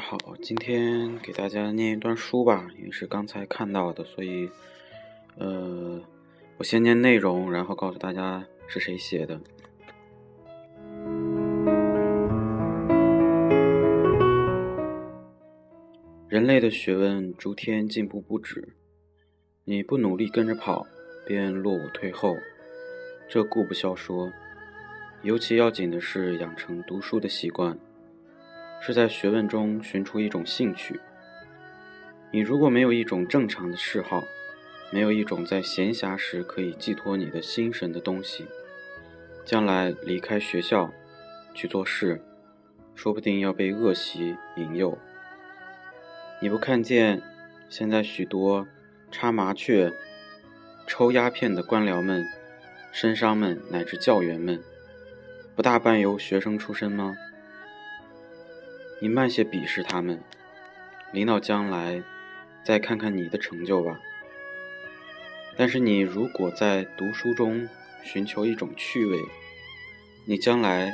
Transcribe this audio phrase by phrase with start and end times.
[0.00, 4.50] 好，今天给大家念一段书吧，也是刚才看到的，所以，
[5.36, 6.00] 呃，
[6.56, 9.38] 我先念内容，然后告诉大家是谁写的。
[16.28, 18.74] 人类的学问逐天进步不止，
[19.64, 20.86] 你不努力跟着跑，
[21.26, 22.34] 便落伍退后，
[23.28, 24.32] 这固不消说。
[25.22, 27.76] 尤其要紧的是养成读书的习惯。
[28.80, 30.98] 是在学问中寻出一种兴趣。
[32.32, 34.24] 你如果没有一种正常的嗜好，
[34.90, 38.46] 没有一种在闲暇时可以寄托你的心神的东西，
[39.44, 40.92] 将来离开学校
[41.54, 42.22] 去做事，
[42.94, 44.96] 说不定要被恶习引诱。
[46.40, 47.22] 你不看见
[47.68, 48.66] 现在许多
[49.10, 49.92] 插麻雀、
[50.86, 52.24] 抽鸦片的官僚们、
[52.94, 54.62] 绅商们乃至教员们，
[55.54, 57.14] 不大半由学生出身吗？
[59.02, 60.22] 你慢些鄙视他们，
[61.10, 62.02] 临到将来，
[62.62, 63.98] 再看看你的成就吧。
[65.56, 67.66] 但是你如果在读书中
[68.02, 69.18] 寻求一种趣味，
[70.26, 70.92] 你将来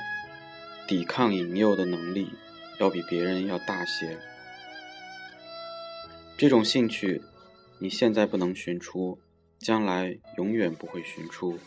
[0.86, 2.30] 抵抗引诱的能力
[2.78, 4.18] 要比别人要大些。
[6.38, 7.20] 这种兴趣，
[7.80, 9.18] 你现在不能寻出，
[9.58, 11.58] 将来永远不会寻出。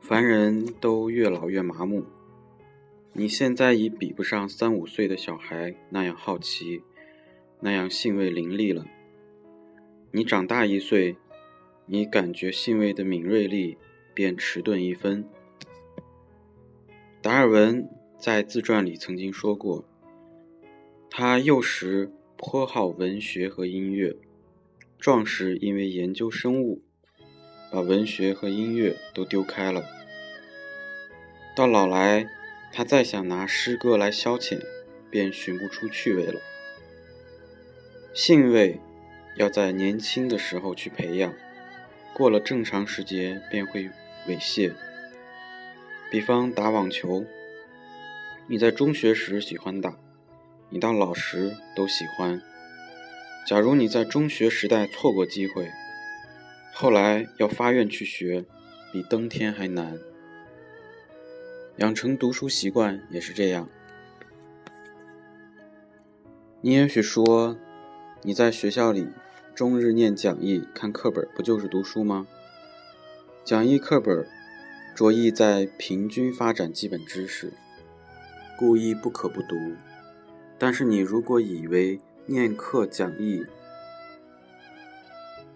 [0.00, 2.04] 凡人都越老越麻木。
[3.18, 6.84] 你现在已比不上三五岁的小孩那样好奇，
[7.58, 8.86] 那样兴味凌厉了。
[10.12, 11.16] 你长大一岁，
[11.86, 13.76] 你感觉兴味的敏锐力
[14.14, 15.28] 便迟钝一分。
[17.20, 19.84] 达尔文在自传里曾经说过，
[21.10, 24.14] 他幼时颇好文学和音乐，
[24.96, 26.82] 壮时因为研究生物，
[27.72, 29.82] 把文学和音乐都丢开了。
[31.56, 32.37] 到老来。
[32.72, 34.60] 他再想拿诗歌来消遣，
[35.10, 36.40] 便寻不出趣味了。
[38.14, 38.80] 兴味
[39.36, 41.34] 要在年轻的时候去培养，
[42.14, 43.90] 过了正常时节便会
[44.26, 44.72] 猥亵。
[46.10, 47.24] 比方打网球，
[48.46, 49.98] 你在中学时喜欢打，
[50.70, 52.40] 你到老时都喜欢。
[53.46, 55.70] 假如你在中学时代错过机会，
[56.72, 58.44] 后来要发愿去学，
[58.92, 59.98] 比登天还难。
[61.78, 63.68] 养成读书习惯也是这样。
[66.60, 67.56] 你也许说，
[68.22, 69.06] 你在学校里
[69.54, 72.26] 终日念讲义、看课本，不就是读书吗？
[73.44, 74.26] 讲义课本
[74.96, 77.52] 着意在平均发展基本知识，
[78.58, 79.54] 故意不可不读。
[80.58, 83.46] 但是你如果以为念课讲义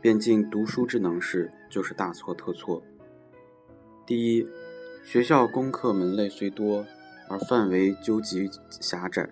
[0.01, 2.81] 便尽读书之能事，就是大错特错。
[4.07, 4.47] 第一。
[5.05, 6.87] 学校功课门类虽多，
[7.29, 9.29] 而范围究极狭窄。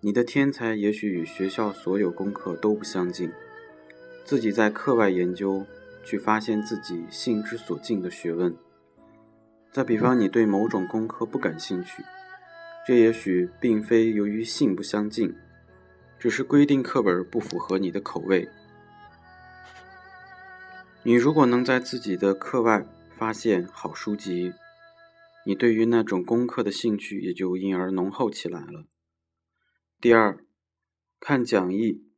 [0.00, 3.32] 你的天才也许与学校所有功课都不相近，
[4.24, 5.64] 自己在课外研究，
[6.04, 8.54] 去发现自己性之所近的学问。
[9.70, 12.02] 再比方，你对某种功课不感兴趣，
[12.86, 15.34] 这也许并非由于性不相近，
[16.18, 18.48] 只是规定课本不符合你的口味。
[21.04, 24.52] 你如果能在自己的课外，发现好书籍，
[25.46, 28.86] 你对于那种功课的兴趣也就因而浓厚起来了。
[30.00, 30.44] 第二，
[31.20, 32.10] 看讲义、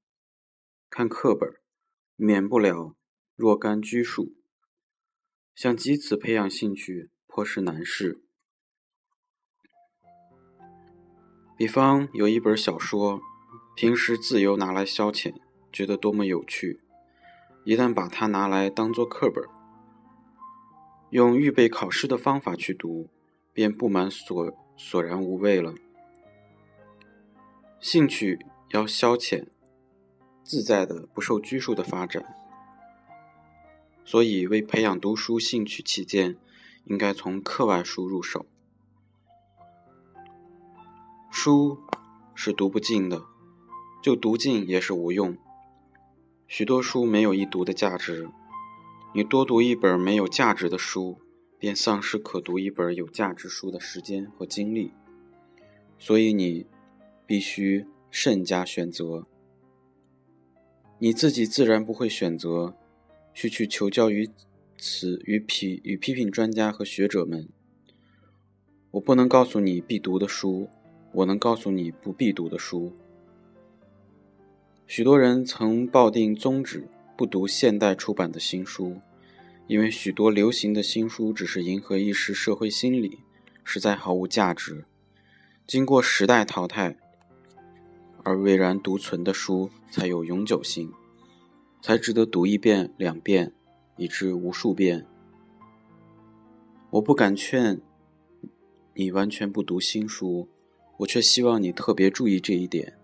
[0.89, 1.53] 看课本，
[2.17, 2.97] 免不了
[3.35, 4.35] 若干拘束，
[5.55, 8.23] 想藉此培养兴趣，颇是难事。
[11.57, 13.21] 比方有一本小说，
[13.77, 15.35] 平时自由拿来消遣，
[15.73, 16.81] 觉得多么有趣，
[17.65, 19.45] 一旦把它拿来当做课本。
[21.15, 23.09] 用预备考试的方法去读，
[23.53, 25.73] 便不满索索然无味了。
[27.79, 29.47] 兴趣要消遣、
[30.43, 32.35] 自在的、不受拘束的发展。
[34.05, 36.37] 所以，为培养读书兴趣起见，
[36.87, 38.45] 应该从课外书入手。
[41.31, 41.79] 书
[42.35, 43.23] 是读不尽的，
[44.03, 45.39] 就读尽也是无用。
[46.49, 48.29] 许多书没有一读的价值。
[49.17, 51.19] 你多读一本没有价值的书，
[51.57, 54.91] 便丧失可读一本有价值书的时间和精力。
[56.01, 56.67] 所以你
[57.25, 59.25] 必须慎加选择。
[60.99, 62.75] 你自己自然不会选择，
[63.33, 64.29] 去去求教于
[64.77, 67.49] 此与批与批评专家和学者们。
[68.91, 70.69] 我不能告诉你必读的书，
[71.13, 72.93] 我能告诉你不必读的书。
[74.89, 76.89] 许多人曾抱定宗旨。
[77.17, 79.01] 不读现代出版的新书，
[79.67, 83.21] 因为许多流行的新书只是迎合一时社会心理，
[83.63, 84.85] 实在毫无价值。
[85.67, 86.97] 经过时代淘汰，
[88.23, 90.93] 而巍然独存的书才有永久性，
[91.81, 93.53] 才值得读一遍、两遍，
[93.97, 95.07] 以至无数遍。
[96.91, 97.81] 我不敢劝
[98.95, 100.49] 你完全不读新书，
[100.99, 102.99] 我却希望你特别注意这一点，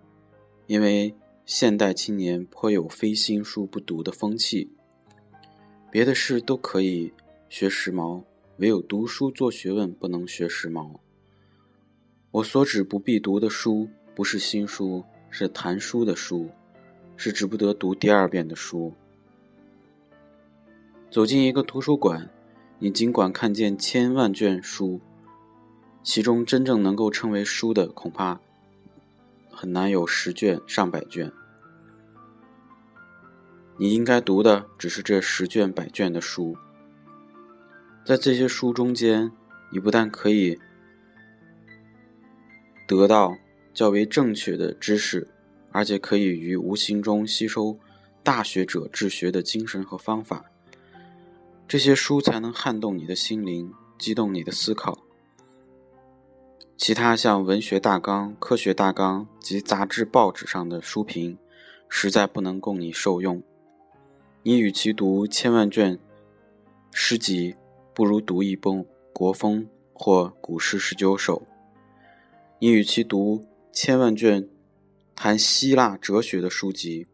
[0.67, 1.15] 因为
[1.45, 4.71] 现代青年颇有非新书不读的风气。
[5.91, 7.13] 别的事都可以
[7.49, 8.23] 学时髦，
[8.59, 10.97] 唯有读书做学问不能学时髦。
[12.31, 13.89] 我所指不必读的书。
[14.13, 16.51] 不是新书，是谈书的书，
[17.17, 18.93] 是值不得读第二遍的书。
[21.11, 22.29] 走进一个图书馆，
[22.81, 25.01] 你尽管看见千万卷书，
[26.03, 28.39] 其中真正能够称为书的，恐怕
[29.61, 31.31] 很难有十卷、上百卷。
[33.77, 36.57] 你应该读的只是这十卷、百卷的书。
[38.03, 39.31] 在这些书中间，
[39.71, 40.59] 你不但可以
[42.89, 43.37] 得到。
[43.75, 45.29] 较为正确的知识，
[45.73, 47.79] 而且可以于无形中吸收
[48.23, 50.47] 大学者治学的精神和方法。
[51.69, 54.99] 这些书才能撼动你的心灵，激动你的思考。
[56.81, 61.37] 其他像文学大纲、科学大纲及杂志报纸上的书评，
[61.91, 63.43] 实在不能供你受用。
[64.43, 65.99] 你与其读千万卷
[66.91, 67.55] 诗集，
[67.93, 68.77] 不如读一本
[69.13, 71.43] 《国风》或《古诗十九首》。
[72.59, 73.45] 你与其读。
[73.73, 74.49] 千万卷
[75.15, 77.07] 谈希腊哲学的书籍，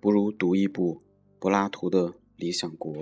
[0.00, 1.00] 不如读一部
[1.38, 2.92] 柏拉图的《理想国》。